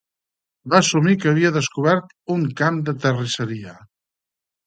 [0.73, 3.77] Va assumir que havia descobert un camp de terrisseria.